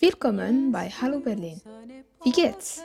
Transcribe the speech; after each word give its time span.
Willkommen 0.00 0.70
bei 0.70 0.88
Hallo 1.02 1.18
Berlin. 1.18 1.60
Wie 2.22 2.30
geht's? 2.30 2.84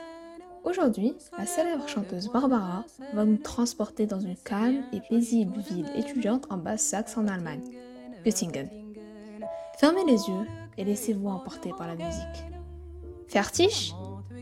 Aujourd'hui, 0.64 1.14
la 1.38 1.46
célèbre 1.46 1.88
chanteuse 1.88 2.28
Barbara 2.28 2.84
va 3.12 3.24
nous 3.24 3.36
transporter 3.36 4.06
dans 4.06 4.18
une 4.18 4.36
calme 4.36 4.82
et 4.92 5.00
paisible 5.00 5.60
ville 5.60 5.88
étudiante 5.94 6.44
en 6.50 6.56
Basse-Saxe 6.56 7.16
en 7.16 7.28
Allemagne, 7.28 7.62
Göttingen. 8.24 8.68
Fermez 9.78 10.04
les 10.04 10.28
yeux 10.28 10.48
et 10.76 10.82
laissez-vous 10.82 11.28
emporter 11.28 11.70
par 11.78 11.86
la 11.86 11.94
musique. 11.94 12.44
Fertig? 13.28 13.94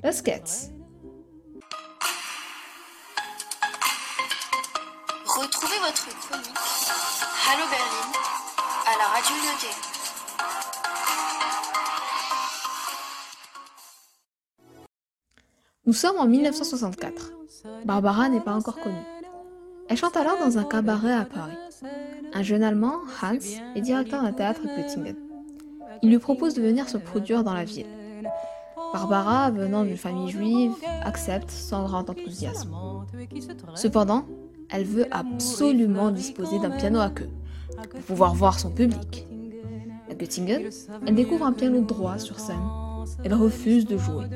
Los 0.03 0.23
geht's! 0.25 0.71
Retrouvez 5.27 5.79
votre 5.85 6.09
chronique 6.27 6.57
Hallo 7.51 7.65
Berlin 7.69 8.13
à 8.87 8.97
la 8.97 9.09
radio 9.09 9.35
Lyoté. 9.45 9.92
Nous 15.85 15.93
sommes 15.93 16.17
en 16.17 16.29
1964. 16.29 17.33
Barbara 17.85 18.29
n'est 18.29 18.41
pas 18.41 18.55
encore 18.55 18.79
connue. 18.79 18.95
Elle 19.89 19.97
chante 19.97 20.17
alors 20.17 20.39
dans 20.39 20.57
un 20.57 20.63
cabaret 20.63 21.13
à 21.13 21.25
Paris. 21.25 21.57
Un 22.33 22.43
jeune 22.45 22.63
Allemand, 22.63 23.01
Hans, 23.21 23.39
est 23.75 23.81
directeur 23.81 24.23
d'un 24.23 24.33
théâtre 24.33 24.61
à 24.65 24.77
Göttingen. 24.77 25.17
Il 26.03 26.11
lui 26.11 26.21
propose 26.21 26.55
de 26.55 26.63
venir 26.63 26.89
se 26.89 26.99
produire 26.99 27.43
dans 27.43 27.53
la 27.53 27.65
ville. 27.65 27.89
Barbara, 28.93 29.51
venant 29.51 29.83
d'une 29.83 29.97
famille 29.97 30.31
juive, 30.31 30.73
accepte 31.03 31.51
sans 31.51 31.83
grand 31.83 32.09
enthousiasme. 32.09 32.71
Cependant, 33.75 34.25
elle 34.71 34.85
veut 34.85 35.07
absolument 35.11 36.13
disposer 36.13 36.61
d'un 36.61 36.71
piano 36.71 37.01
à 37.01 37.11
queue 37.11 37.29
pour 37.91 38.01
pouvoir 38.03 38.35
voir 38.35 38.61
son 38.61 38.71
public. 38.71 39.27
À 40.09 40.15
Göttingen, 40.15 40.71
elle 41.09 41.15
découvre 41.17 41.45
un 41.45 41.53
piano 41.53 41.81
droit 41.81 42.19
sur 42.19 42.39
scène. 42.39 42.63
Elle 43.25 43.35
refuse 43.35 43.87
de 43.87 43.97
jouer. 43.97 44.27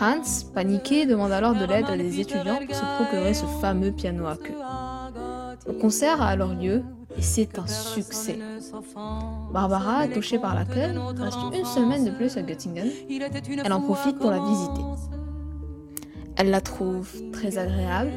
Hans, 0.00 0.22
paniqué, 0.54 1.06
demande 1.06 1.32
alors 1.32 1.54
de 1.54 1.64
l'aide 1.64 1.86
à 1.86 1.96
des 1.96 2.20
étudiants 2.20 2.60
pour 2.64 2.74
se 2.74 2.84
procurer 2.96 3.34
ce 3.34 3.46
fameux 3.60 3.92
piano 3.92 4.26
à 4.26 4.36
queue. 4.36 4.54
Le 5.66 5.72
concert 5.72 6.22
a 6.22 6.28
alors 6.28 6.54
lieu 6.54 6.82
et 7.18 7.22
c'est 7.22 7.58
un 7.58 7.66
succès. 7.66 8.38
Barbara, 9.52 10.06
touchée 10.08 10.38
par 10.38 10.54
l'accueil, 10.54 10.96
reste 11.18 11.38
une 11.52 11.64
semaine 11.64 12.04
de 12.04 12.10
plus 12.10 12.36
à 12.36 12.42
Göttingen. 12.42 12.90
Elle 13.64 13.72
en 13.72 13.80
profite 13.80 14.18
pour 14.18 14.30
la 14.30 14.38
visiter. 14.38 14.82
Elle 16.36 16.50
la 16.50 16.60
trouve 16.60 17.10
très 17.32 17.56
agréable, 17.56 18.12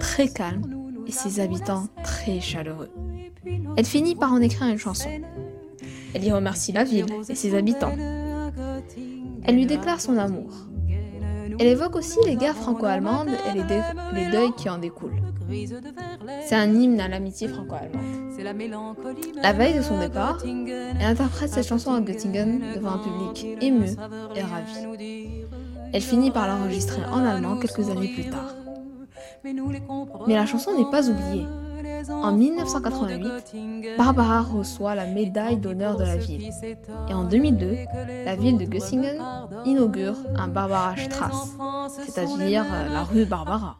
très 0.00 0.28
calme 0.28 0.62
et 1.06 1.12
ses 1.12 1.40
habitants 1.40 1.86
très 2.02 2.40
chaleureux. 2.40 2.88
Elle 3.76 3.84
finit 3.84 4.14
par 4.14 4.32
en 4.32 4.40
écrire 4.40 4.68
une 4.68 4.78
chanson. 4.78 5.10
Elle 6.14 6.24
y 6.24 6.32
remercie 6.32 6.72
la 6.72 6.84
ville 6.84 7.06
et 7.28 7.34
ses 7.34 7.54
habitants. 7.54 7.92
Elle 9.48 9.54
lui 9.54 9.64
déclare 9.64 9.98
son 9.98 10.18
amour. 10.18 10.50
Elle 11.58 11.68
évoque 11.68 11.96
aussi 11.96 12.18
les 12.26 12.36
guerres 12.36 12.54
franco-allemandes 12.54 13.30
et 13.30 13.54
les, 13.56 14.30
deuils 14.30 14.52
qui 14.56 14.68
en 14.68 14.76
découlent. 14.76 15.22
C'est 16.44 16.54
un 16.54 16.72
hymne 16.72 17.00
à 17.00 17.08
l'amitié 17.08 17.48
franco-allemande. 17.48 18.26
La 19.42 19.52
veille 19.54 19.74
de 19.74 19.82
son 19.82 19.98
départ, 19.98 20.38
elle 20.44 21.02
interprète 21.02 21.50
cette 21.50 21.66
chanson 21.66 21.94
à 21.94 22.00
Göttingen 22.00 22.60
devant 22.76 22.90
un 22.90 22.98
public 22.98 23.46
ému 23.62 23.86
et 24.36 24.42
ravi. 24.42 25.26
Elle 25.94 26.02
finit 26.02 26.30
par 26.30 26.46
l'enregistrer 26.46 27.02
en 27.10 27.24
allemand 27.24 27.56
quelques 27.56 27.88
années 27.88 28.12
plus 28.14 28.28
tard. 28.28 28.54
Mais 30.26 30.34
la 30.34 30.44
chanson 30.44 30.76
n'est 30.78 30.90
pas 30.90 31.08
oubliée. 31.08 31.46
En 32.10 32.32
1988, 32.32 33.96
Barbara 33.96 34.42
reçoit 34.42 34.94
la 34.94 35.06
médaille 35.06 35.56
d'honneur 35.56 35.96
de 35.96 36.04
la 36.04 36.16
ville. 36.16 36.50
Et 37.08 37.14
en 37.14 37.24
2002, 37.24 37.76
la 38.24 38.36
ville 38.36 38.58
de 38.58 38.64
Göttingen 38.64 39.20
inaugure 39.64 40.16
un 40.36 40.48
Barbara 40.48 40.96
Strasse, 40.96 41.56
c'est-à-dire 42.04 42.64
euh, 42.72 42.88
la 42.88 43.04
rue 43.04 43.24
Barbara. 43.24 43.78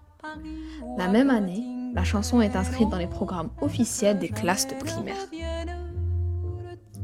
La 0.97 1.09
même 1.09 1.31
année, 1.31 1.65
la 1.95 2.05
chanson 2.05 2.41
est 2.41 2.57
inscrite 2.57 2.89
dans 2.89 2.99
les 2.99 3.07
programmes 3.07 3.51
officiels 3.61 4.19
des 4.19 4.29
classes 4.29 4.69
de 4.69 4.75
primaire. 4.75 5.17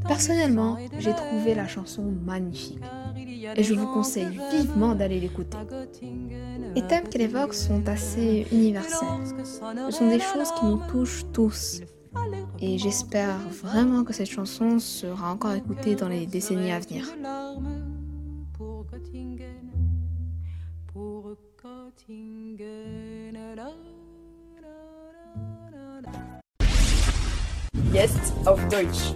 Personnellement, 0.06 0.76
j'ai 0.98 1.12
trouvé 1.12 1.54
la 1.54 1.66
chanson 1.66 2.02
magnifique 2.24 2.82
et 3.56 3.62
je 3.62 3.74
vous 3.74 3.86
conseille 3.86 4.38
vivement 4.52 4.94
d'aller 4.94 5.20
l'écouter. 5.20 5.56
Les 6.74 6.82
thèmes 6.82 7.08
qu'elle 7.08 7.22
évoque 7.22 7.54
sont 7.54 7.88
assez 7.88 8.46
universels. 8.52 9.08
Ce 9.44 9.90
sont 9.90 10.08
des 10.08 10.20
choses 10.20 10.50
qui 10.58 10.66
nous 10.66 10.80
touchent 10.88 11.24
tous. 11.32 11.80
Et 12.60 12.78
j'espère 12.78 13.36
vraiment 13.50 14.04
que 14.04 14.12
cette 14.12 14.30
chanson 14.30 14.78
sera 14.78 15.32
encore 15.32 15.54
écoutée 15.54 15.94
dans 15.94 16.08
les 16.08 16.26
décennies 16.26 16.72
à 16.72 16.80
venir. 16.80 17.06
Jetzt 27.92 28.34
auf 28.46 28.60
Deutsch. 28.68 29.14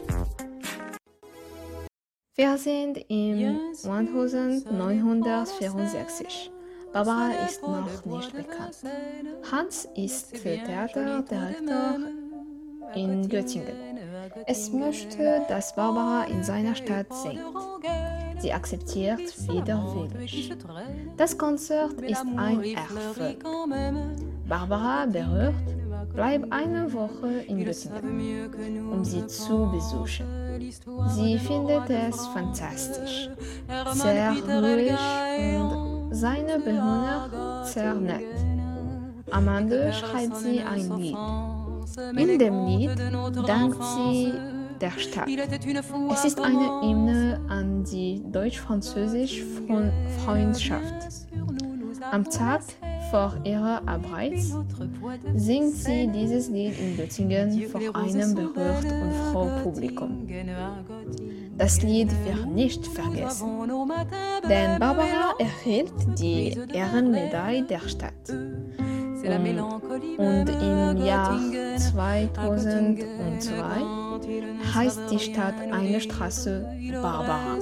Wir 2.38 2.56
sind 2.56 3.04
im 3.08 3.58
1964. 3.84 6.50
Barbara 6.92 7.30
ist 7.44 7.60
noch 7.62 8.04
nicht 8.04 8.32
bekannt. 8.32 8.76
Hans 9.50 9.88
ist 9.96 10.40
Theaterdirektor 10.40 11.98
in 12.94 13.28
Göttingen. 13.28 13.72
Es 14.46 14.70
möchte, 14.70 15.44
dass 15.48 15.74
Barbara 15.74 16.26
in 16.26 16.44
seiner 16.44 16.76
Stadt 16.76 17.12
singt. 17.12 17.42
Sie 18.38 18.52
akzeptiert 18.52 19.18
widerwillig. 19.48 20.52
Das 21.16 21.36
Konzert 21.36 22.00
ist 22.02 22.24
ein 22.36 22.62
Erfolg. 22.62 23.44
Barbara 24.48 25.06
berührt, 25.06 25.54
bleibt 26.18 26.52
eine 26.52 26.92
Woche 26.92 27.28
in 27.46 27.64
Göttingen, 27.64 28.90
um 28.92 29.04
sie 29.04 29.24
zu 29.28 29.70
besuchen. 29.70 30.26
Sie 31.10 31.38
findet 31.38 31.88
es 31.88 32.26
fantastisch, 32.34 33.30
sehr 33.92 34.32
ruhig 34.32 34.98
und 35.60 36.08
seine 36.10 36.58
Bewohner 36.58 37.62
sehr 37.64 37.94
nett. 37.94 38.36
Am 39.30 39.46
Ende 39.46 39.92
schreibt 39.92 40.36
sie 40.38 40.60
ein 40.60 40.98
Lied. 40.98 41.16
In 42.16 42.38
dem 42.40 42.66
Lied 42.66 42.98
dankt 43.46 43.80
sie 43.94 44.32
der 44.80 44.90
Stadt. 44.98 45.28
Es 46.10 46.24
ist 46.24 46.40
eine 46.40 46.80
Hymne 46.82 47.40
an 47.48 47.84
die 47.84 48.24
deutsch-französische 48.32 49.44
Freundschaft. 50.24 51.28
Am 52.10 52.24
Tag 52.24 52.62
vor 53.10 53.34
ihrer 53.44 53.82
Abreise 53.86 54.64
singt 55.34 55.74
sie 55.74 56.08
dieses 56.08 56.48
Lied 56.48 56.78
in 56.78 56.96
Göttingen 56.96 57.68
vor 57.68 57.96
einem 57.96 58.34
berührt 58.34 58.84
und 58.84 59.12
froh 59.32 59.50
Publikum. 59.62 60.26
Das 61.56 61.82
Lied 61.82 62.10
wird 62.24 62.46
nicht 62.46 62.86
vergessen, 62.86 63.68
denn 64.48 64.78
Barbara 64.78 65.34
erhielt 65.38 65.92
die 66.18 66.56
Ehrenmedaille 66.72 67.64
der 67.64 67.80
Stadt. 67.88 68.12
Und 70.18 70.48
im 70.48 71.04
Jahr 71.04 71.38
2002 71.76 73.04
heißt 74.74 75.00
die 75.10 75.18
Stadt 75.18 75.54
eine 75.72 76.00
Straße 76.00 76.64
Barbara. 77.02 77.58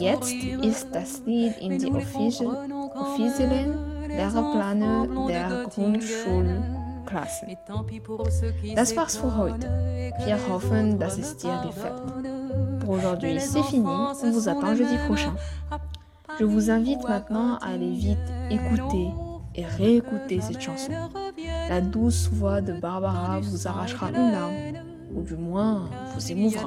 Jetzt 0.00 0.34
ist 0.62 0.88
das 0.92 1.22
Lied 1.24 1.54
in 1.60 1.78
die 1.78 1.90
offiziellen 1.90 3.87
Lehrpläne 4.08 5.08
der 5.28 5.66
Grundschulklassen. 5.74 7.48
Das 8.74 8.96
war's 8.96 9.16
für 9.16 9.36
heute. 9.36 9.68
Wir 10.24 10.38
hoffen, 10.48 10.98
dass 10.98 11.18
es 11.18 11.36
dir 11.36 11.62
gefällt. 11.66 12.02
Pour 12.80 12.90
aujourd'hui, 12.96 13.38
c'est 13.40 13.62
fini. 13.62 13.86
On 13.86 14.30
vous 14.30 14.48
attend 14.48 14.74
jeudi 14.74 14.96
prochain. 15.06 15.34
Je 16.38 16.44
vous 16.44 16.70
invite 16.70 17.02
maintenant 17.08 17.56
à 17.58 17.72
aller 17.72 17.92
vite 17.92 18.18
écouter 18.50 19.08
et 19.54 19.64
réécouter 19.64 20.40
cette 20.40 20.60
chanson. 20.60 20.92
La 21.68 21.80
douce 21.80 22.28
voix 22.32 22.60
de 22.60 22.74
Barbara 22.74 23.40
vous 23.40 23.66
arrachera 23.66 24.10
une 24.10 24.32
larme, 24.32 24.54
ou 25.14 25.22
du 25.22 25.36
moins 25.36 25.88
vous 26.14 26.32
émouvra. 26.32 26.64